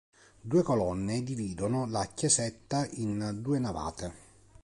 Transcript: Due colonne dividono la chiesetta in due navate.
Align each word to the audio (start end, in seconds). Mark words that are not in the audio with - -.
Due 0.41 0.63
colonne 0.63 1.21
dividono 1.21 1.85
la 1.85 2.05
chiesetta 2.07 2.87
in 2.93 3.37
due 3.39 3.59
navate. 3.59 4.13